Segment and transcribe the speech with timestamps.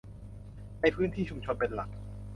[0.81, 1.89] ในพื้นที่ชุมชนเป็นหลัก